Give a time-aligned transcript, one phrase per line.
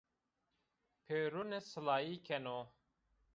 [1.05, 2.59] Pêrune silayî keno